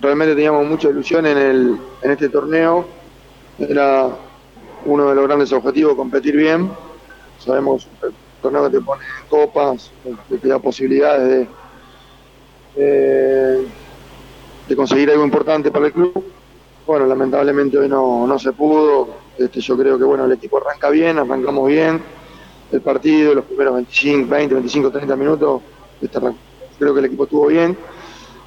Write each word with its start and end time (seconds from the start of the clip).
realmente 0.00 0.34
teníamos 0.34 0.66
mucha 0.66 0.88
ilusión 0.88 1.26
en, 1.26 1.38
el, 1.38 1.78
en 2.02 2.10
este 2.10 2.28
torneo. 2.28 2.86
Era 3.58 4.08
uno 4.84 5.08
de 5.08 5.14
los 5.14 5.24
grandes 5.26 5.52
objetivos, 5.52 5.94
competir 5.94 6.36
bien. 6.36 6.70
Sabemos 7.38 7.86
el 8.02 8.12
torneo 8.42 8.64
que 8.64 8.78
te 8.78 8.84
pone 8.84 9.04
copas, 9.28 9.90
que 10.28 10.38
te 10.38 10.48
da 10.48 10.58
posibilidades 10.58 11.48
de, 12.76 13.68
conseguir 14.76 15.10
algo 15.10 15.24
importante 15.24 15.70
para 15.70 15.86
el 15.86 15.92
club. 15.92 16.24
Bueno, 16.86 17.06
lamentablemente 17.06 17.78
hoy 17.78 17.88
no, 17.88 18.26
no 18.26 18.38
se 18.38 18.52
pudo. 18.52 19.08
Este, 19.38 19.60
yo 19.60 19.76
creo 19.76 19.98
que 19.98 20.04
bueno, 20.04 20.24
el 20.24 20.32
equipo 20.32 20.58
arranca 20.58 20.90
bien, 20.90 21.18
arrancamos 21.18 21.68
bien 21.68 22.02
el 22.72 22.80
partido, 22.80 23.34
los 23.34 23.44
primeros 23.44 23.74
25, 23.74 24.28
20, 24.28 24.54
25, 24.54 24.90
30 24.90 25.16
minutos. 25.16 25.62
Este, 26.00 26.18
creo 26.78 26.94
que 26.94 27.00
el 27.00 27.06
equipo 27.06 27.24
estuvo 27.24 27.46
bien 27.46 27.76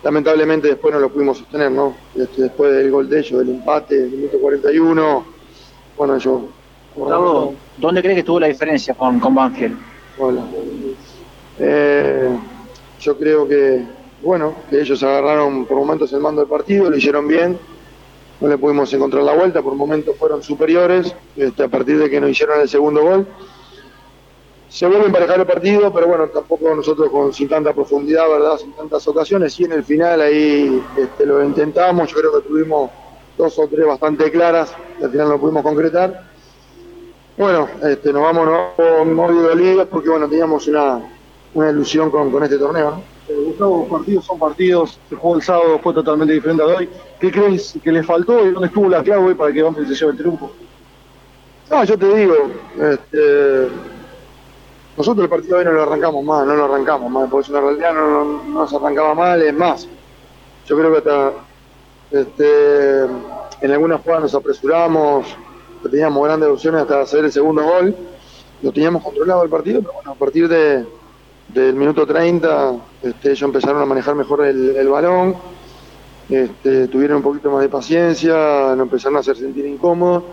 lamentablemente 0.03 0.67
después 0.67 0.93
no 0.93 0.99
lo 0.99 1.09
pudimos 1.09 1.37
sostener, 1.37 1.71
¿no? 1.71 1.95
Este, 2.15 2.43
después 2.43 2.71
del 2.73 2.91
gol 2.91 3.09
de 3.09 3.19
ellos, 3.19 3.39
del 3.39 3.55
empate, 3.55 3.95
el 3.95 4.11
minuto 4.11 4.37
41, 4.39 5.25
bueno, 5.97 6.17
yo... 6.17 6.49
Gustavo, 6.95 7.55
¿dónde 7.77 8.01
crees 8.01 8.15
que 8.15 8.19
estuvo 8.19 8.39
la 8.39 8.47
diferencia 8.47 8.93
con, 8.93 9.19
con 9.19 9.33
Banfield? 9.33 9.75
Bueno, 10.17 10.45
eh, 11.57 12.29
yo 12.99 13.17
creo 13.17 13.47
que, 13.47 13.83
bueno, 14.21 14.53
que 14.69 14.81
ellos 14.81 15.01
agarraron 15.01 15.65
por 15.65 15.77
momentos 15.77 16.13
el 16.13 16.19
mando 16.19 16.41
del 16.41 16.49
partido, 16.49 16.89
lo 16.89 16.95
hicieron 16.95 17.27
bien, 17.27 17.57
no 18.39 18.47
le 18.47 18.57
pudimos 18.59 18.93
encontrar 18.93 19.23
la 19.23 19.33
vuelta, 19.33 19.63
por 19.63 19.73
momentos 19.73 20.15
fueron 20.17 20.43
superiores, 20.43 21.15
este, 21.35 21.63
a 21.63 21.67
partir 21.67 21.97
de 21.97 22.09
que 22.09 22.21
nos 22.21 22.29
hicieron 22.29 22.61
el 22.61 22.69
segundo 22.69 23.01
gol, 23.01 23.27
se 24.73 24.87
vuelve 24.87 25.03
a 25.03 25.05
emparejar 25.05 25.39
el 25.39 25.45
partido, 25.45 25.93
pero 25.93 26.07
bueno, 26.07 26.27
tampoco 26.29 26.73
nosotros 26.73 27.11
con, 27.11 27.31
sin 27.31 27.47
tanta 27.47 27.73
profundidad, 27.73 28.27
¿verdad? 28.27 28.57
Sin 28.57 28.71
tantas 28.71 29.07
ocasiones. 29.07 29.59
Y 29.59 29.65
en 29.65 29.73
el 29.73 29.83
final 29.83 30.19
ahí 30.19 30.83
este, 30.97 31.27
lo 31.27 31.43
intentamos, 31.43 32.09
yo 32.09 32.17
creo 32.17 32.41
que 32.41 32.47
tuvimos 32.47 32.89
dos 33.37 33.59
o 33.59 33.67
tres 33.67 33.85
bastante 33.85 34.31
claras, 34.31 34.73
al 34.99 35.11
final 35.11 35.29
no 35.29 35.39
pudimos 35.39 35.61
concretar. 35.61 36.23
Bueno, 37.37 37.67
este, 37.83 38.11
nos 38.11 38.23
vamos, 38.23 38.49
muy 39.05 39.43
dolidos 39.43 39.87
porque 39.91 40.09
bueno, 40.09 40.27
teníamos 40.27 40.67
una, 40.67 41.01
una 41.53 41.69
ilusión 41.69 42.09
con, 42.09 42.31
con 42.31 42.43
este 42.43 42.57
torneo. 42.57 42.89
¿no? 42.89 43.03
Eh, 43.29 43.43
Gustavo, 43.45 43.77
los 43.81 43.89
partidos 43.89 44.25
son 44.25 44.39
partidos, 44.39 44.99
el 45.11 45.17
juego 45.17 45.35
el 45.35 45.43
sábado 45.43 45.79
fue 45.83 45.93
totalmente 45.93 46.33
diferente 46.33 46.63
a 46.63 46.65
hoy. 46.65 46.89
¿Qué 47.19 47.31
crees 47.31 47.75
que 47.83 47.91
le 47.91 48.01
faltó 48.01 48.43
y 48.43 48.49
dónde 48.49 48.69
estuvo 48.69 48.89
la 48.89 49.03
clave 49.03 49.23
hoy 49.23 49.35
para 49.35 49.53
que 49.53 49.61
Banfield 49.61 49.89
se 49.89 49.93
lleve 49.93 50.11
el 50.13 50.17
triunfo? 50.17 50.51
No, 51.69 51.83
yo 51.83 51.95
te 51.95 52.15
digo, 52.15 52.35
este, 52.81 53.67
nosotros 54.95 55.23
el 55.23 55.29
partido 55.29 55.57
hoy 55.57 55.65
no 55.65 55.71
lo 55.71 55.83
arrancamos 55.83 56.23
mal, 56.23 56.47
no 56.47 56.55
lo 56.55 56.65
arrancamos 56.65 57.11
mal, 57.11 57.27
porque 57.29 57.45
es 57.45 57.49
una 57.49 57.61
realidad 57.61 57.93
no, 57.93 58.43
no, 58.43 58.67
se 58.67 58.75
arrancaba 58.75 59.15
mal, 59.15 59.41
es 59.41 59.53
más. 59.53 59.87
Yo 60.67 60.77
creo 60.77 60.91
que 60.91 60.97
hasta 60.99 61.31
este, 62.11 63.01
en 63.61 63.71
algunas 63.71 64.01
jugadas 64.01 64.23
nos 64.23 64.35
apresuramos, 64.35 65.25
teníamos 65.89 66.23
grandes 66.23 66.49
opciones 66.49 66.81
hasta 66.81 67.01
hacer 67.01 67.25
el 67.25 67.31
segundo 67.31 67.63
gol, 67.63 67.95
lo 68.61 68.71
teníamos 68.71 69.03
controlado 69.03 69.43
el 69.43 69.49
partido, 69.49 69.81
pero 69.81 69.93
bueno, 69.93 70.11
a 70.11 70.15
partir 70.15 70.47
de, 70.47 70.85
del 71.47 71.73
minuto 71.73 72.05
30 72.05 72.73
este, 73.01 73.29
ellos 73.31 73.41
empezaron 73.41 73.81
a 73.81 73.85
manejar 73.85 74.13
mejor 74.13 74.45
el, 74.45 74.75
el 74.75 74.87
balón, 74.89 75.35
este, 76.29 76.87
tuvieron 76.87 77.17
un 77.17 77.23
poquito 77.23 77.51
más 77.51 77.61
de 77.61 77.69
paciencia, 77.69 78.33
nos 78.75 78.81
empezaron 78.81 79.17
a 79.17 79.19
hacer 79.21 79.37
sentir 79.37 79.65
incómodos 79.65 80.23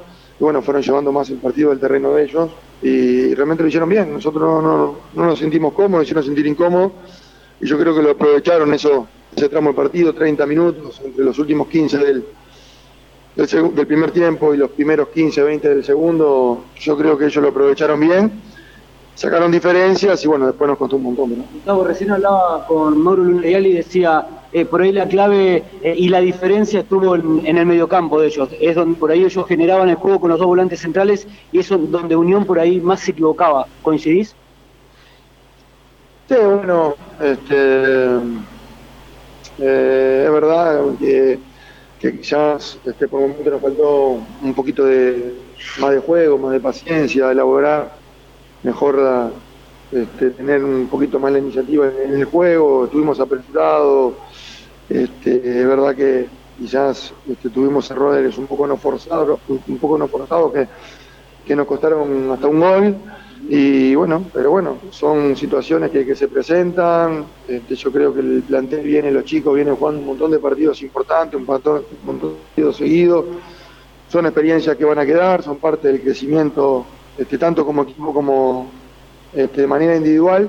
y 0.41 0.43
bueno, 0.43 0.63
fueron 0.63 0.83
llevando 0.83 1.13
más 1.13 1.29
el 1.29 1.37
partido 1.37 1.69
del 1.69 1.79
terreno 1.79 2.15
de 2.15 2.25
ellos 2.25 2.51
y 2.81 3.35
realmente 3.35 3.63
lo 3.63 3.69
hicieron 3.69 3.91
bien. 3.91 4.11
Nosotros 4.11 4.63
no, 4.63 4.97
no, 5.15 5.27
nos 5.27 5.39
sentimos 5.39 5.75
cómodos, 5.75 6.05
hicieron 6.05 6.25
sentir 6.25 6.47
incómodos 6.47 6.93
y 7.61 7.67
yo 7.67 7.79
creo 7.79 7.95
que 7.95 8.03
lo 8.03 8.13
aprovecharon 8.13 8.73
eso, 8.73 9.07
ese 9.37 9.51
tramo 9.51 9.69
del 9.69 9.77
partido, 9.77 10.15
30 10.15 10.47
minutos, 10.47 10.99
entre 11.05 11.25
los 11.27 11.39
últimos 11.39 11.69
15 11.69 11.99
del, 11.99 12.25
del, 13.37 13.87
primer 13.87 14.13
tiempo 14.13 14.55
y 14.55 14.57
los 14.57 14.71
primeros 14.71 15.09
15, 15.09 15.43
20 15.43 15.69
del 15.69 15.85
segundo, 15.85 16.65
yo 16.81 16.97
creo 16.97 17.19
que 17.19 17.27
ellos 17.27 17.43
lo 17.43 17.51
aprovecharon 17.51 18.01
bien 18.01 18.33
sacaron 19.15 19.53
diferencias 19.53 20.25
y 20.25 20.29
bueno, 20.29 20.47
después 20.47 20.67
nos 20.67 20.79
costó 20.79 20.97
un 20.97 21.03
montón. 21.03 21.45
Gustavo, 21.53 21.85
recién 21.85 22.11
hablaba 22.11 22.67
con 22.67 22.99
Mauro 23.03 23.23
Luneyal 23.23 23.67
y 23.67 23.73
decía, 23.75 24.27
eh, 24.53 24.65
por 24.65 24.83
ahí 24.83 24.91
la 24.93 25.07
clave 25.07 25.63
eh, 25.83 25.95
y 25.97 26.09
la 26.09 26.21
diferencia 26.21 26.81
estuvo 26.81 27.15
en, 27.15 27.47
en, 27.47 27.59
el 27.59 27.67
mediocampo 27.67 28.21
de 28.21 28.27
ellos. 28.29 28.49
Es 28.61 28.75
donde 28.75 28.99
por 28.99 29.11
ahí 29.11 29.25
ellos 29.25 29.47
generaban 29.47 29.89
el 29.89 29.95
juego 29.95 30.21
con 30.21 30.31
los 30.31 30.39
dos 30.39 30.49
volantes 30.49 30.81
centrales 30.81 31.29
y 31.53 31.61
eso 31.61 31.79
donde 31.79 32.17
Unión 32.17 32.45
por 32.45 32.59
ahí 32.59 32.81
más 32.81 33.01
se 33.01 33.13
equivocaba. 33.13 33.67
¿Coincidís? 33.83 34.35
Sí, 36.29 36.37
bueno, 36.37 36.95
este, 37.21 38.19
eh, 39.59 40.23
es 40.27 40.33
verdad 40.33 40.81
que, 40.99 41.39
quizás 42.01 42.79
este, 42.85 43.09
por 43.09 43.21
momento 43.21 43.51
nos 43.51 43.61
faltó 43.61 44.19
un 44.43 44.55
poquito 44.55 44.85
de 44.85 45.35
más 45.81 45.91
de 45.91 45.99
juego, 45.99 46.39
más 46.39 46.53
de 46.53 46.61
paciencia, 46.61 47.33
elaborar 47.33 47.93
mejor 48.63 49.33
este, 49.93 50.31
tener 50.31 50.63
un 50.63 50.87
poquito 50.87 51.19
más 51.19 51.33
la 51.33 51.41
iniciativa 51.41 51.89
en, 51.89 52.13
el 52.15 52.25
juego, 52.27 52.85
estuvimos 52.85 53.19
apresurados, 53.19 54.15
este, 55.21 55.61
es 55.61 55.67
verdad 55.67 55.95
que 55.95 56.27
quizás 56.59 57.13
este, 57.31 57.51
tuvimos 57.51 57.91
errores 57.91 58.39
un 58.39 58.47
poco 58.47 58.67
no 58.67 58.79
forzados, 58.79 59.39
un 59.49 59.79
poco 59.79 59.99
no 59.99 60.09
forzados 60.09 60.53
que, 60.53 60.67
nos 61.55 61.67
costaron 61.67 62.31
hasta 62.31 62.47
un 62.47 62.61
gol. 62.61 62.97
Y 63.49 63.95
bueno, 63.95 64.25
pero 64.33 64.51
bueno, 64.51 64.77
son 64.91 65.35
situaciones 65.37 65.91
que, 65.91 66.15
se 66.15 66.29
presentan, 66.29 67.25
este, 67.49 67.75
yo 67.75 67.91
creo 67.91 68.15
que 68.15 68.21
el 68.21 68.43
plantel 68.47 68.83
viene, 68.83 69.11
los 69.11 69.25
chicos 69.25 69.55
vienen 69.55 69.75
jugando 69.75 70.01
un 70.01 70.07
montón 70.07 70.31
de 70.31 70.39
partidos 70.39 70.81
importantes, 70.83 71.41
un 71.41 71.47
montón, 71.47 71.83
un 72.03 72.07
montón 72.07 72.31
de 72.35 72.37
partidos 72.37 72.77
seguidos, 72.77 73.25
son 74.09 74.27
experiencias 74.27 74.77
que 74.77 74.85
van 74.85 74.99
a 74.99 75.07
quedar, 75.07 75.43
son 75.43 75.57
parte 75.57 75.89
del 75.89 76.03
crecimiento 76.03 76.85
este, 77.19 77.37
tanto 77.39 77.67
como 77.67 77.83
equipo 77.83 78.13
como 78.13 78.71
de 79.33 79.67
manera 79.67 79.97
individual. 79.97 80.49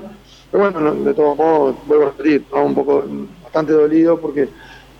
Pero 0.50 0.70
bueno, 0.70 0.94
de 0.94 1.14
todos 1.14 1.36
modos, 1.36 1.76
vuelvo 1.86 2.04
a 2.04 2.10
repetir, 2.10 2.42
estaba 2.42 2.62
un 2.62 2.74
poco 2.74 3.04
bastante 3.52 3.74
dolido 3.74 4.18
porque 4.18 4.48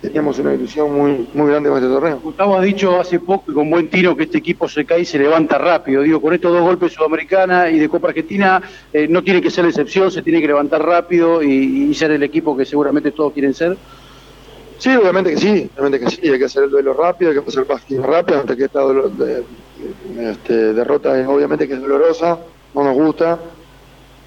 teníamos 0.03 0.39
una 0.39 0.53
ilusión 0.53 0.93
muy, 0.93 1.27
muy 1.33 1.49
grande 1.49 1.71
con 1.71 1.79
este 1.79 1.91
torneo. 1.91 2.21
Gustavo 2.23 2.59
ha 2.59 2.61
dicho 2.61 3.01
hace 3.01 3.19
poco 3.19 3.51
y 3.51 3.55
con 3.55 3.71
buen 3.71 3.89
tiro 3.89 4.15
que 4.15 4.25
este 4.25 4.39
equipo 4.39 4.69
se 4.69 4.85
cae 4.85 5.01
y 5.01 5.05
se 5.07 5.19
levanta 5.19 5.57
rápido. 5.57 6.03
Digo, 6.03 6.21
con 6.21 6.35
estos 6.35 6.53
dos 6.53 6.61
golpes 6.61 6.93
Sudamericana 6.93 7.71
y 7.71 7.79
de 7.79 7.89
Copa 7.89 8.09
Argentina 8.09 8.61
eh, 8.93 9.09
no 9.09 9.25
tiene 9.25 9.41
que 9.41 9.51
ser 9.51 9.65
la 9.65 9.71
excepción, 9.71 10.11
se 10.11 10.21
tiene 10.21 10.43
que 10.43 10.49
levantar 10.49 10.85
rápido 10.85 11.43
y, 11.43 11.89
y, 11.89 11.95
ser 11.95 12.11
el 12.11 12.23
equipo 12.23 12.55
que 12.55 12.67
seguramente 12.67 13.13
todos 13.13 13.33
quieren 13.33 13.55
ser. 13.55 13.79
Sí, 14.77 14.95
obviamente 14.95 15.31
que 15.31 15.39
sí, 15.39 15.71
obviamente 15.79 16.01
que 16.01 16.11
sí, 16.11 16.29
hay 16.29 16.39
que 16.39 16.45
hacer 16.45 16.65
el 16.65 16.71
duelo 16.71 16.93
rápido, 16.93 17.31
hay 17.31 17.39
que 17.39 17.49
hacer 17.49 17.67
el 17.89 18.03
rápido, 18.03 18.41
hasta 18.41 18.55
que 18.55 18.65
esta 18.65 18.85
de, 18.85 19.45
este, 20.19 20.75
derrota 20.75 21.19
es, 21.19 21.27
obviamente 21.27 21.67
que 21.67 21.75
es 21.75 21.81
dolorosa, 21.81 22.39
no 22.75 22.85
nos 22.85 22.95
gusta, 22.95 23.39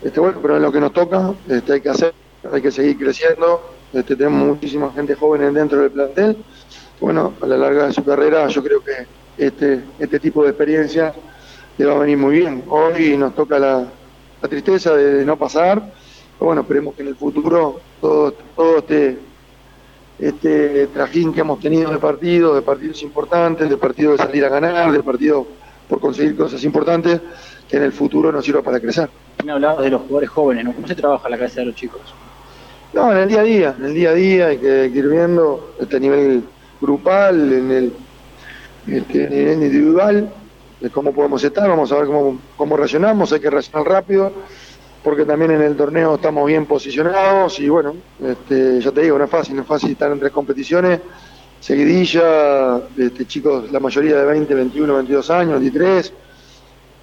este, 0.03 0.19
bueno, 0.19 0.39
pero 0.41 0.55
es 0.55 0.61
lo 0.63 0.71
que 0.71 0.79
nos 0.79 0.93
toca, 0.93 1.33
este, 1.47 1.73
hay 1.73 1.81
que 1.81 1.89
hacer, 1.89 2.13
hay 2.51 2.61
que 2.61 2.71
seguir 2.71 2.97
creciendo, 2.97 3.74
este, 3.95 4.15
tenemos 4.15 4.45
muchísima 4.45 4.91
gente 4.91 5.15
joven 5.15 5.53
dentro 5.53 5.81
del 5.81 5.91
plantel, 5.91 6.37
bueno, 6.99 7.33
a 7.41 7.45
la 7.45 7.57
larga 7.57 7.87
de 7.87 7.93
su 7.93 8.03
carrera 8.03 8.47
yo 8.47 8.61
creo 8.61 8.83
que 8.83 9.07
este, 9.37 9.83
este 9.99 10.19
tipo 10.19 10.43
de 10.43 10.49
experiencia 10.49 11.13
le 11.77 11.85
va 11.85 11.95
a 11.95 11.99
venir 11.99 12.17
muy 12.17 12.37
bien. 12.37 12.63
Hoy 12.67 13.17
nos 13.17 13.33
toca 13.35 13.57
la, 13.57 13.85
la 14.41 14.49
tristeza 14.49 14.93
de, 14.95 15.25
no 15.25 15.37
pasar, 15.37 15.79
pero 16.37 16.47
bueno, 16.47 16.61
esperemos 16.61 16.95
que 16.95 17.03
en 17.03 17.09
el 17.09 17.15
futuro 17.15 17.79
todo, 18.01 18.33
todo 18.55 18.79
esté 18.79 19.17
este 20.19 20.87
trajín 20.87 21.33
que 21.33 21.41
hemos 21.41 21.59
tenido 21.59 21.91
de 21.91 21.97
partidos, 21.97 22.55
de 22.55 22.61
partidos 22.61 23.01
importantes, 23.01 23.69
de 23.69 23.77
partidos 23.77 24.17
de 24.17 24.25
salir 24.25 24.45
a 24.45 24.49
ganar, 24.49 24.91
de 24.91 25.03
partidos 25.03 25.47
por 25.87 25.99
conseguir 25.99 26.35
cosas 26.35 26.63
importantes, 26.63 27.21
que 27.69 27.77
en 27.77 27.83
el 27.83 27.91
futuro 27.91 28.31
nos 28.31 28.43
sirva 28.43 28.61
para 28.61 28.79
crecer. 28.79 29.09
Me 29.43 29.51
hablabas 29.51 29.83
de 29.83 29.89
los 29.89 30.01
jugadores 30.01 30.29
jóvenes, 30.29 30.65
¿no? 30.65 30.73
¿Cómo 30.73 30.87
se 30.87 30.95
trabaja 30.95 31.29
la 31.29 31.37
cabeza 31.37 31.61
de 31.61 31.67
los 31.67 31.75
chicos? 31.75 32.01
No, 32.95 33.11
en 33.11 33.17
el 33.17 33.27
día 33.27 33.41
a 33.41 33.43
día, 33.43 33.75
en 33.77 33.85
el 33.85 33.93
día 33.93 34.09
a 34.11 34.13
día 34.13 34.47
hay 34.47 34.57
que, 34.57 34.85
ir 34.85 35.09
viendo 35.09 35.75
este 35.81 35.99
nivel 35.99 36.45
grupal, 36.79 37.51
en 37.51 37.69
el 37.69 37.93
este, 38.87 39.29
nivel 39.29 39.63
individual, 39.63 40.31
de 40.79 40.89
cómo 40.89 41.13
podemos 41.13 41.43
estar, 41.43 41.67
vamos 41.67 41.91
a 41.91 41.97
ver 41.97 42.05
cómo, 42.05 42.39
cómo 42.55 42.77
reaccionamos, 42.77 43.33
hay 43.33 43.41
que 43.41 43.49
reaccionar 43.49 43.85
rápido 43.85 44.31
porque 45.03 45.25
también 45.25 45.51
en 45.51 45.61
el 45.61 45.75
torneo 45.75 46.15
estamos 46.15 46.47
bien 46.47 46.65
posicionados 46.65 47.59
y 47.59 47.67
bueno, 47.67 47.97
este, 48.23 48.79
ya 48.79 48.91
te 48.93 49.01
digo, 49.01 49.17
no 49.17 49.25
es 49.25 49.29
fácil, 49.29 49.57
no 49.57 49.63
es 49.63 49.67
fácil 49.67 49.91
estar 49.91 50.09
en 50.09 50.19
tres 50.19 50.31
competiciones, 50.31 51.01
seguidilla, 51.59 52.77
este, 52.97 53.27
chicos, 53.27 53.73
la 53.73 53.81
mayoría 53.81 54.15
de 54.15 54.25
20, 54.25 54.53
21, 54.53 54.93
22 54.95 55.29
años, 55.31 55.59
23, 55.59 56.13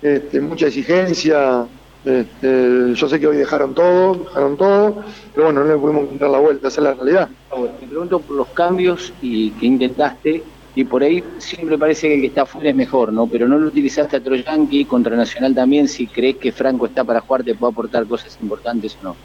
este, 0.00 0.41
mucha 0.41 0.69
exigencia, 0.69 1.67
este, 2.05 2.95
yo 2.95 3.09
sé 3.09 3.21
que 3.21 3.27
hoy 3.27 3.37
dejaron 3.37 3.75
todo, 3.75 4.15
dejaron 4.25 4.57
todo, 4.57 5.05
pero 5.35 5.47
bueno, 5.47 5.65
no 5.65 5.73
le 5.73 5.79
pudimos 5.79 6.05
encontrar 6.05 6.31
la 6.31 6.39
vuelta, 6.39 6.69
esa 6.69 6.81
es 6.81 6.85
la 6.85 6.95
realidad. 6.95 7.29
Bueno, 7.51 7.75
te 7.79 7.87
pregunto 7.87 8.21
por 8.21 8.37
los 8.37 8.49
cambios 8.49 9.13
y 9.23 9.51
que 9.53 9.67
intentaste 9.67 10.43
y 10.75 10.85
por 10.85 11.03
ahí 11.03 11.23
siempre 11.39 11.77
parece 11.77 12.09
que 12.09 12.15
el 12.15 12.21
que 12.23 12.27
está 12.29 12.43
afuera 12.43 12.71
es 12.71 12.77
mejor, 12.77 13.13
¿no? 13.13 13.27
Pero 13.27 13.47
no 13.47 13.59
lo 13.59 13.69
utilizaste 13.69 14.17
a 14.17 14.21
Troyanqui 14.21 14.87
contra 14.87 15.15
Nacional 15.15 15.55
también, 15.55 15.87
si 15.87 16.07
crees 16.07 16.37
que 16.37 16.51
Franco 16.51 16.87
está 16.87 17.05
para 17.05 17.21
jugar, 17.21 17.45
te 17.45 17.55
puede 17.55 17.73
aportar 17.73 18.07
cosas 18.07 18.39
importantes 18.41 18.97
o 19.01 19.05
no. 19.05 19.17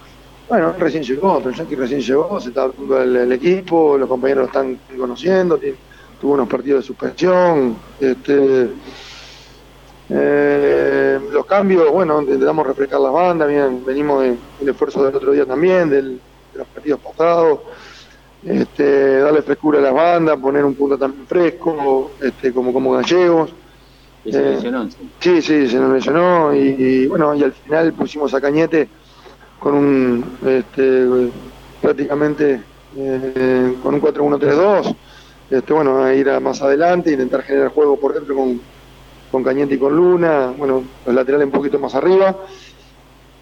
Bueno, 0.50 0.74
recién 0.78 1.04
llegó, 1.04 1.42
que 1.44 1.76
recién 1.76 2.02
llegó, 2.02 2.40
se 2.40 2.50
está 2.50 2.70
dando 2.70 3.02
el, 3.02 3.32
equipo, 3.34 3.98
los 3.98 4.08
compañeros 4.08 4.44
lo 4.44 4.48
están 4.48 4.80
conociendo, 4.98 5.60
tuvo 6.22 6.34
unos 6.34 6.48
partidos 6.48 6.84
de 6.84 6.88
suspensión, 6.88 7.76
este, 8.00 8.70
eh, 10.10 11.20
los 11.32 11.46
cambios, 11.46 11.92
bueno, 11.92 12.22
intentamos 12.22 12.66
refrescar 12.66 13.00
las 13.00 13.12
bandas, 13.12 13.48
bien, 13.50 13.84
venimos 13.86 14.24
del 14.24 14.70
esfuerzo 14.70 15.04
del 15.04 15.16
otro 15.16 15.32
día 15.34 15.46
también, 15.46 15.90
del, 15.90 16.20
de 16.54 16.58
los 16.58 16.68
partidos 16.68 17.00
pasados, 17.02 17.60
este, 18.46 19.20
darle 19.20 19.42
frescura 19.42 19.80
a 19.80 19.82
las 19.82 19.94
bandas, 19.94 20.38
poner 20.38 20.64
un 20.64 20.76
punto 20.76 20.98
también 20.98 21.28
fresco, 21.28 22.12
este, 22.22 22.54
como, 22.54 22.72
como 22.72 22.94
gallegos. 22.94 23.54
se 24.24 24.38
eh, 24.40 24.52
lesionó, 24.56 24.90
sí. 25.20 25.42
sí, 25.42 25.68
se 25.68 25.78
nos 25.78 25.94
lesionó 25.94 26.56
y, 26.56 27.08
bueno, 27.08 27.36
y 27.36 27.44
al 27.44 27.52
final 27.52 27.92
pusimos 27.94 28.34
a 28.34 28.40
Cañete 28.40 28.88
con 29.60 29.74
un, 29.74 30.38
este, 30.46 31.06
prácticamente 31.82 32.62
eh, 32.96 33.76
con 33.84 33.96
un 33.96 34.02
4-1-3-2, 34.02 34.96
este, 35.50 35.74
bueno, 35.74 36.02
a 36.02 36.14
ir 36.14 36.30
a 36.30 36.40
más 36.40 36.62
adelante, 36.62 37.12
intentar 37.12 37.44
generar 37.44 37.72
juego 37.72 38.00
por 38.00 38.14
dentro 38.14 38.36
con, 38.36 38.62
con 39.32 39.44
Cañete 39.44 39.76
y 39.76 39.78
con 39.78 39.96
Luna, 39.96 40.54
bueno, 40.58 40.84
los 41.06 41.16
laterales 41.16 41.46
un 41.46 41.52
poquito 41.52 41.80
más 41.80 41.96
arriba. 41.96 42.36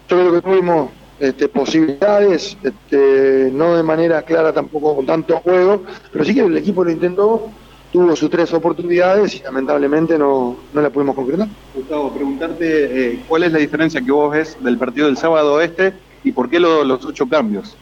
Yo 0.08 0.16
creo 0.16 0.32
que 0.32 0.42
tuvimos 0.42 0.90
este, 1.18 1.48
posibilidades, 1.48 2.56
este, 2.62 3.50
no 3.52 3.76
de 3.76 3.82
manera 3.82 4.22
clara 4.22 4.52
tampoco 4.52 4.94
con 4.96 5.06
tanto 5.06 5.38
juego, 5.38 5.82
pero 6.12 6.24
sí 6.24 6.34
que 6.34 6.42
el 6.42 6.56
equipo 6.56 6.84
lo 6.84 6.90
intentó, 6.90 7.48
tuvo 7.92 8.14
sus 8.14 8.30
tres 8.30 8.52
oportunidades 8.52 9.34
y 9.34 9.42
lamentablemente 9.42 10.18
no, 10.18 10.56
no 10.72 10.80
la 10.82 10.90
pudimos 10.90 11.14
concretar. 11.14 11.48
Gustavo, 11.74 12.12
preguntarte 12.12 13.12
eh, 13.12 13.24
cuál 13.28 13.44
es 13.44 13.52
la 13.52 13.58
diferencia 13.58 14.00
que 14.00 14.12
vos 14.12 14.32
ves 14.32 14.56
del 14.60 14.76
partido 14.76 15.06
del 15.06 15.16
sábado 15.16 15.60
este 15.60 15.94
y 16.22 16.32
por 16.32 16.50
qué 16.50 16.60
los 16.60 17.04
ocho 17.04 17.28
cambios. 17.28 17.76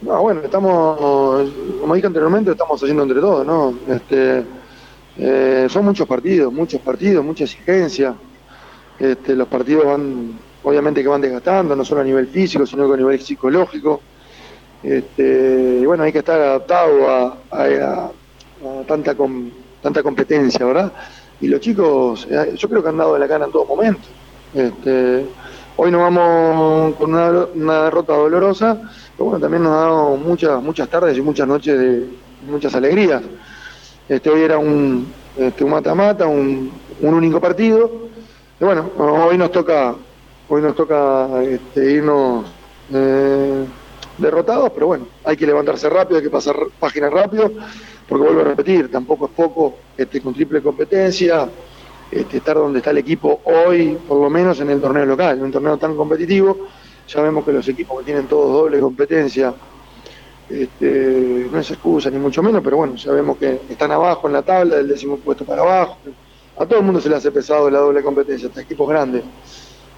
No, 0.00 0.22
bueno, 0.22 0.40
estamos, 0.44 1.50
como 1.80 1.94
dije 1.94 2.06
anteriormente, 2.06 2.52
estamos 2.52 2.80
haciendo 2.80 3.02
entre 3.02 3.20
todos, 3.20 3.44
¿no? 3.44 3.74
Este, 3.88 4.44
eh, 5.18 5.66
son 5.68 5.84
muchos 5.84 6.06
partidos, 6.06 6.52
muchos 6.52 6.80
partidos, 6.80 7.24
mucha 7.24 7.44
exigencia. 7.44 8.14
Este, 8.98 9.34
los 9.34 9.48
partidos 9.48 9.84
van, 9.86 10.38
obviamente 10.62 11.02
que 11.02 11.08
van 11.08 11.20
desgastando, 11.20 11.74
no 11.74 11.84
solo 11.84 12.02
a 12.02 12.04
nivel 12.04 12.28
físico, 12.28 12.64
sino 12.64 12.86
que 12.86 12.94
a 12.94 12.96
nivel 12.96 13.20
psicológico. 13.20 14.00
Este, 14.82 15.80
y 15.82 15.86
bueno, 15.86 16.04
hay 16.04 16.12
que 16.12 16.20
estar 16.20 16.40
adaptado 16.40 17.36
a, 17.50 18.12
tanta, 18.86 19.14
competencia, 20.02 20.64
¿verdad? 20.64 20.92
Y 21.40 21.48
los 21.48 21.60
chicos, 21.60 22.26
eh, 22.30 22.54
yo 22.56 22.68
creo 22.68 22.82
que 22.82 22.88
han 22.88 22.96
dado 22.96 23.14
de 23.14 23.20
la 23.20 23.28
cara 23.28 23.44
en 23.44 23.52
todo 23.52 23.64
momento. 23.64 24.02
Este, 24.54 25.26
hoy 25.76 25.90
nos 25.90 26.00
vamos 26.00 26.94
con 26.94 27.12
una, 27.12 27.84
derrota 27.84 28.14
dolorosa, 28.14 28.80
pero 29.16 29.30
bueno, 29.30 29.40
también 29.40 29.64
nos 29.64 29.72
ha 29.72 29.80
dado 29.80 30.16
muchas, 30.16 30.62
muchas 30.62 30.88
tardes 30.88 31.16
y 31.18 31.22
muchas 31.22 31.48
noches 31.48 31.78
de 31.78 32.08
muchas 32.48 32.74
alegrías. 32.74 33.22
Este, 34.08 34.30
hoy 34.30 34.40
era 34.40 34.56
un 34.56 35.12
este, 35.36 35.66
mata-mata, 35.66 36.26
un, 36.26 36.72
único 37.02 37.40
partido. 37.40 38.08
Bueno, 38.58 38.90
hoy 38.96 39.36
nos 39.36 39.52
toca, 39.52 39.94
hoy 40.48 40.62
nos 40.62 40.74
toca 40.74 41.42
este, 41.42 41.92
irnos 41.92 42.46
eh, 42.90 43.64
derrotados, 44.16 44.70
pero 44.72 44.86
bueno, 44.86 45.06
hay 45.24 45.36
que 45.36 45.46
levantarse 45.46 45.90
rápido, 45.90 46.16
hay 46.16 46.24
que 46.24 46.30
pasar 46.30 46.56
páginas 46.80 47.12
rápido, 47.12 47.52
porque 48.08 48.24
vuelvo 48.24 48.40
a 48.40 48.44
repetir, 48.44 48.90
tampoco 48.90 49.26
es 49.26 49.32
poco 49.32 49.74
este, 49.94 50.22
con 50.22 50.32
triple 50.32 50.62
competencia, 50.62 51.46
este, 52.10 52.38
estar 52.38 52.56
donde 52.56 52.78
está 52.78 52.90
el 52.92 52.98
equipo 52.98 53.42
hoy, 53.44 53.98
por 54.08 54.18
lo 54.22 54.30
menos 54.30 54.58
en 54.60 54.70
el 54.70 54.80
torneo 54.80 55.04
local, 55.04 55.36
en 55.36 55.44
un 55.44 55.52
torneo 55.52 55.76
tan 55.76 55.94
competitivo. 55.94 56.56
Ya 57.06 57.20
vemos 57.20 57.44
que 57.44 57.52
los 57.52 57.68
equipos 57.68 57.98
que 57.98 58.06
tienen 58.06 58.26
todos 58.26 58.50
doble 58.52 58.80
competencia 58.80 59.52
este, 60.50 61.48
no 61.50 61.58
es 61.58 61.70
excusa 61.70 62.10
ni 62.10 62.18
mucho 62.18 62.42
menos, 62.42 62.62
pero 62.62 62.78
bueno, 62.78 62.96
sabemos 62.96 63.36
que 63.36 63.60
están 63.68 63.92
abajo 63.92 64.26
en 64.26 64.32
la 64.34 64.42
tabla, 64.42 64.76
del 64.76 64.88
décimo 64.88 65.16
puesto 65.18 65.44
para 65.44 65.62
abajo. 65.62 65.98
A 66.56 66.66
todo 66.66 66.80
el 66.80 66.84
mundo 66.84 67.00
se 67.00 67.08
le 67.08 67.16
hace 67.16 67.30
pesado 67.30 67.70
la 67.70 67.78
doble 67.78 68.02
competencia, 68.02 68.48
hasta 68.48 68.62
equipos 68.62 68.88
grandes. 68.88 69.22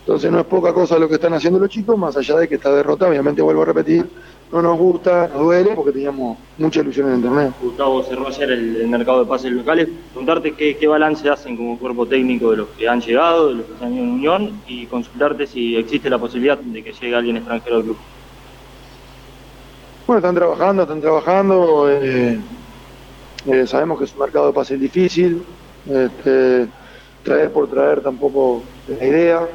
Entonces 0.00 0.32
no 0.32 0.40
es 0.40 0.46
poca 0.46 0.72
cosa 0.72 0.98
lo 0.98 1.08
que 1.08 1.14
están 1.14 1.34
haciendo 1.34 1.58
los 1.58 1.68
chicos, 1.68 1.96
más 1.96 2.16
allá 2.16 2.36
de 2.36 2.48
que 2.48 2.56
está 2.56 2.74
derrotado, 2.74 3.10
obviamente 3.10 3.42
vuelvo 3.42 3.62
a 3.62 3.66
repetir, 3.66 4.06
no 4.50 4.60
nos 4.60 4.76
gusta, 4.78 5.28
nos 5.28 5.42
duele, 5.42 5.70
porque 5.76 5.92
teníamos 5.92 6.36
mucha 6.58 6.80
ilusión 6.80 7.08
en 7.08 7.14
el 7.14 7.22
torneo. 7.22 7.54
Gustavo 7.62 8.02
cerró 8.02 8.26
ayer 8.26 8.50
el, 8.50 8.88
mercado 8.88 9.20
de 9.20 9.26
pases 9.26 9.52
locales. 9.52 9.88
Preguntarte 10.12 10.52
qué, 10.52 10.86
balance 10.88 11.28
hacen 11.28 11.56
como 11.56 11.78
cuerpo 11.78 12.06
técnico 12.06 12.50
de 12.50 12.56
los 12.56 12.68
que 12.70 12.88
han 12.88 13.00
llegado, 13.00 13.48
de 13.50 13.54
los 13.56 13.66
que 13.66 13.84
han 13.84 13.94
ido 13.94 14.04
en 14.04 14.10
Unión, 14.10 14.60
y 14.66 14.86
consultarte 14.86 15.46
si 15.46 15.76
existe 15.76 16.10
la 16.10 16.18
posibilidad 16.18 16.58
de 16.58 16.82
que 16.82 16.92
llegue 16.92 17.14
alguien 17.14 17.36
extranjero 17.36 17.76
al 17.76 17.82
club. 17.84 17.96
Bueno, 20.10 20.18
están 20.26 20.34
trabajando, 20.34 20.82
están 20.82 21.00
trabajando. 21.00 21.88
Eh, 21.88 22.40
eh, 23.46 23.64
sabemos 23.68 23.96
que 23.96 24.06
es 24.06 24.12
un 24.12 24.18
mercado 24.18 24.48
de 24.48 24.52
pases 24.52 24.80
difícil. 24.80 25.44
Este, 25.88 26.66
traer 27.22 27.52
por 27.52 27.70
traer 27.70 28.00
tampoco 28.00 28.60
es 28.88 28.98
la 28.98 29.06
idea. 29.06 29.48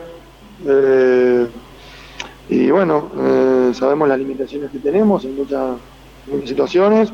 Eh, 0.66 1.48
y 2.48 2.72
bueno, 2.72 3.12
sabemos 3.74 4.08
las 4.08 4.18
limitaciones 4.18 4.72
que 4.72 4.80
tenemos 4.80 5.26
en 5.26 5.36
muchas, 5.36 5.76
situaciones 6.46 7.12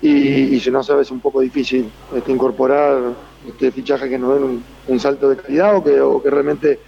y, 0.00 0.62
nos 0.70 0.84
hace 0.84 0.92
a 0.92 0.96
veces 0.98 1.10
un 1.10 1.18
poco 1.18 1.40
difícil 1.40 1.90
este, 2.14 2.30
incorporar 2.30 2.96
este 3.44 3.72
fichaje 3.72 4.08
que 4.08 4.18
nos 4.20 4.34
den 4.34 4.62
un, 4.86 5.00
salto 5.00 5.30
de 5.30 5.36
calidad 5.36 5.78
o 5.78 5.82
que, 5.82 6.00
o 6.00 6.22
que 6.22 6.30
realmente 6.30 6.78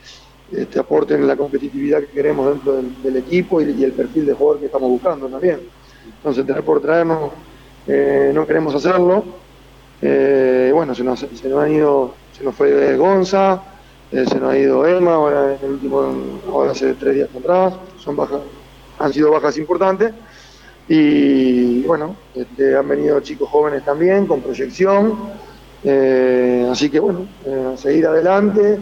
este, 0.52 0.78
aporten 0.78 1.26
la 1.26 1.34
competitividad 1.34 1.98
que 1.98 2.12
queremos 2.12 2.48
dentro 2.48 2.80
del, 3.02 3.16
equipo 3.16 3.60
y, 3.60 3.72
y, 3.72 3.82
el 3.82 3.92
perfil 3.92 4.26
de 4.26 4.34
jugador 4.34 4.60
que 4.60 4.66
estamos 4.66 4.88
buscando 4.88 5.26
también. 5.26 5.79
Entonces, 6.16 6.46
tener 6.46 6.62
por 6.62 6.80
traernos, 6.80 7.30
eh, 7.86 8.30
no 8.34 8.46
queremos 8.46 8.74
hacerlo. 8.74 9.24
Eh, 10.02 10.70
bueno, 10.72 10.94
se 10.94 11.02
nos, 11.02 11.20
se 11.20 11.48
nos 11.48 11.62
han 11.62 11.72
ido, 11.72 12.14
se 12.36 12.44
nos 12.44 12.54
fue 12.54 12.96
Gonza, 12.96 13.62
eh, 14.12 14.24
se 14.26 14.38
nos 14.38 14.52
ha 14.52 14.58
ido 14.58 14.86
Emma, 14.86 15.14
ahora 15.14 15.54
en 15.54 15.64
el 15.64 15.70
último, 15.72 16.40
ahora 16.52 16.72
hace 16.72 16.94
tres 16.94 17.14
días 17.14 17.28
atrás, 17.38 17.74
son 17.98 18.16
bajas, 18.16 18.40
han 18.98 19.12
sido 19.12 19.30
bajas 19.30 19.56
importantes. 19.58 20.12
Y 20.88 21.82
bueno, 21.82 22.16
este, 22.34 22.76
han 22.76 22.88
venido 22.88 23.20
chicos 23.20 23.48
jóvenes 23.48 23.84
también, 23.84 24.26
con 24.26 24.40
proyección. 24.40 25.16
así 26.70 26.90
que 26.90 27.00
bueno, 27.00 27.26
a 27.72 27.76
seguir 27.76 28.06
adelante, 28.06 28.78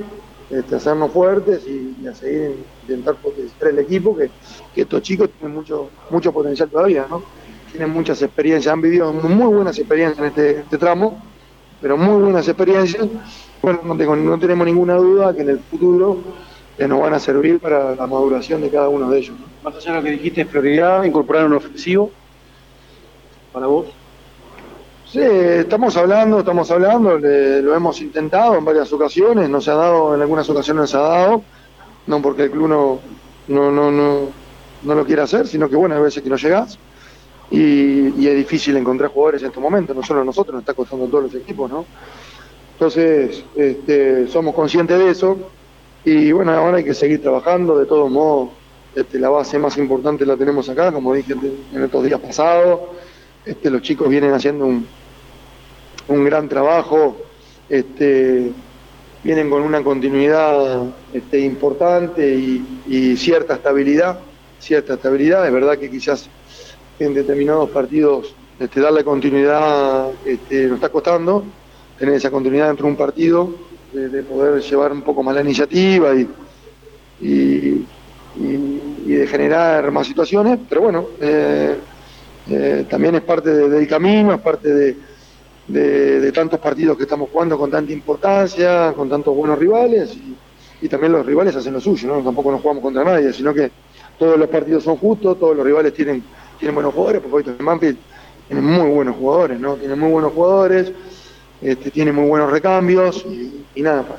este, 0.50 0.76
hacernos 0.76 1.12
fuertes 1.12 1.66
y, 1.66 2.06
a 2.06 2.14
seguir 2.14 2.56
intentar 2.82 3.16
potenciar 3.16 3.70
el 3.70 3.78
equipo, 3.80 4.16
que, 4.16 4.30
estos 4.74 5.02
chicos 5.02 5.30
tienen 5.38 5.56
mucho, 5.56 5.90
mucho 6.10 6.32
potencial 6.32 6.68
todavía, 6.68 7.06
¿no? 7.08 7.22
Tienen 7.70 7.90
muchas 7.90 8.22
experiencias, 8.22 8.72
han 8.72 8.80
vivido 8.80 9.12
muy 9.12 9.54
buenas 9.54 9.78
experiencias 9.78 10.18
en 10.18 10.24
este, 10.26 10.60
este 10.60 10.78
tramo, 10.78 11.22
pero 11.80 11.96
muy 11.96 12.22
buenas 12.22 12.48
experiencias. 12.48 13.06
Bueno, 13.60 13.80
no, 13.84 14.38
tenemos 14.38 14.66
ninguna 14.66 14.94
duda 14.94 15.34
que 15.34 15.42
en 15.42 15.50
el 15.50 15.58
futuro 15.58 16.18
eh, 16.78 16.88
nos 16.88 17.00
van 17.00 17.12
a 17.14 17.18
servir 17.18 17.58
para 17.58 17.94
la 17.94 18.06
maduración 18.06 18.62
de 18.62 18.70
cada 18.70 18.88
uno 18.88 19.10
de 19.10 19.18
ellos. 19.18 19.36
Más 19.62 19.76
allá 19.76 19.92
de 19.92 19.96
lo 19.98 20.04
que 20.04 20.10
dijiste, 20.12 20.46
prioridad, 20.46 21.04
incorporar 21.04 21.44
un 21.44 21.54
ofensivo 21.54 22.10
para 23.52 23.66
vos. 23.66 23.86
Sí, 25.10 25.20
estamos 25.20 25.96
hablando, 25.96 26.40
estamos 26.40 26.70
hablando, 26.70 27.18
lo 27.18 27.74
hemos 27.74 27.98
intentado 28.02 28.56
en 28.58 28.64
varias 28.66 28.92
ocasiones, 28.92 29.48
no 29.48 29.58
se 29.58 29.70
ha 29.70 29.74
dado, 29.74 30.14
en 30.14 30.20
algunas 30.20 30.50
ocasiones 30.50 30.82
no 30.82 30.86
se 30.86 30.96
ha 30.98 31.00
dado, 31.00 31.42
no 32.06 32.20
porque 32.20 32.42
el 32.42 32.50
club 32.50 32.68
no, 32.68 33.00
no, 33.48 33.70
no, 33.72 33.90
no, 34.82 34.94
lo 34.94 35.06
quiera 35.06 35.22
hacer, 35.22 35.46
sino 35.46 35.66
que 35.66 35.76
bueno, 35.76 35.94
hay 35.94 36.02
veces 36.02 36.22
que 36.22 36.28
no 36.28 36.36
llegás 36.36 36.78
y, 37.50 38.26
es 38.26 38.36
difícil 38.36 38.76
encontrar 38.76 39.10
jugadores 39.10 39.40
en 39.40 39.48
estos 39.48 39.62
momentos, 39.62 39.96
no 39.96 40.02
solo 40.02 40.22
nosotros, 40.24 40.52
nos 40.52 40.60
está 40.60 40.74
costando 40.74 41.06
todos 41.06 41.32
los 41.32 41.34
equipos, 41.36 41.70
¿no? 41.70 41.86
Entonces, 42.74 43.44
este, 43.56 44.28
somos 44.28 44.54
conscientes 44.54 44.98
de 44.98 45.08
eso 45.08 45.38
y 46.04 46.32
bueno, 46.32 46.52
ahora 46.52 46.76
hay 46.76 46.84
que 46.84 46.92
seguir 46.92 47.22
trabajando, 47.22 47.78
de 47.78 47.86
todos 47.86 48.10
modos, 48.10 48.50
este, 48.94 49.18
la 49.18 49.30
base 49.30 49.58
más 49.58 49.78
importante 49.78 50.26
la 50.26 50.36
tenemos 50.36 50.68
acá, 50.68 50.92
como 50.92 51.14
dije 51.14 51.32
en 51.32 51.82
estos 51.82 52.04
días 52.04 52.20
pasados, 52.20 52.80
este, 53.46 53.70
los 53.70 53.80
chicos 53.80 54.10
vienen 54.10 54.34
haciendo 54.34 54.66
un, 54.66 54.86
un 56.08 56.24
gran 56.24 56.48
trabajo, 56.48 57.16
este, 57.68 58.50
vienen 59.22 59.50
con 59.50 59.62
una 59.62 59.82
continuidad 59.82 60.84
este, 61.12 61.40
importante 61.40 62.34
y, 62.34 63.16
cierta 63.16 63.54
estabilidad, 63.54 64.18
cierta 64.58 64.94
estabilidad, 64.94 65.46
es 65.46 65.52
verdad 65.52 65.78
que 65.78 65.90
quizás 65.90 66.28
en 66.98 67.14
determinados 67.14 67.70
partidos 67.70 68.34
este, 68.58 68.80
darle 68.80 69.04
continuidad 69.04 70.08
este, 70.24 70.66
nos 70.66 70.76
está 70.76 70.88
costando, 70.88 71.44
tener 71.98 72.14
esa 72.14 72.30
continuidad 72.30 72.68
dentro 72.68 72.86
de 72.86 72.92
un 72.92 72.96
partido, 72.96 73.50
de, 73.92 74.22
poder 74.22 74.60
llevar 74.62 74.92
un 74.92 75.02
poco 75.02 75.22
más 75.22 75.34
la 75.34 75.42
iniciativa 75.42 76.14
y, 76.14 76.28
y, 77.20 77.86
de 79.06 79.26
generar 79.26 79.90
más 79.90 80.06
situaciones, 80.06 80.58
pero 80.68 80.82
bueno, 80.82 81.06
eh, 81.20 81.76
eh, 82.50 82.86
también 82.88 83.16
es 83.16 83.22
parte 83.22 83.50
del 83.50 83.88
camino, 83.88 84.34
es 84.34 84.40
parte 84.40 84.72
de, 84.72 84.96
de, 85.68 86.32
tantos 86.32 86.58
partidos 86.58 86.96
que 86.96 87.04
estamos 87.04 87.28
jugando 87.30 87.58
con 87.58 87.70
tanta 87.70 87.92
importancia, 87.92 88.92
con 88.96 89.08
tantos 89.08 89.34
buenos 89.34 89.58
rivales 89.58 90.16
y, 90.80 90.88
también 90.88 91.12
los 91.12 91.26
rivales 91.26 91.56
hacen 91.56 91.72
lo 91.72 91.80
suyo, 91.80 92.08
¿no? 92.08 92.22
Tampoco 92.22 92.52
nos 92.52 92.62
jugamos 92.62 92.82
contra 92.82 93.04
nadie, 93.04 93.32
sino 93.32 93.52
que 93.52 93.70
todos 94.18 94.38
los 94.38 94.48
partidos 94.48 94.84
son 94.84 94.96
justos, 94.96 95.38
todos 95.38 95.56
los 95.56 95.66
rivales 95.66 95.92
tienen, 95.92 96.22
tienen 96.58 96.74
buenos 96.74 96.94
jugadores, 96.94 97.20
porque 97.20 97.50
hoy 97.50 97.56
en 97.58 97.66
Banfield 97.66 97.98
tiene 98.46 98.62
muy 98.62 98.88
buenos 98.90 99.16
jugadores, 99.16 99.60
¿no? 99.60 99.74
Tiene 99.74 99.96
muy 99.96 100.10
buenos 100.10 100.32
jugadores, 100.32 100.92
este, 101.60 101.90
tiene 101.90 102.12
muy 102.12 102.28
buenos 102.28 102.50
recambios 102.50 103.26
y 103.74 103.82
nada 103.82 104.02
más. 104.02 104.16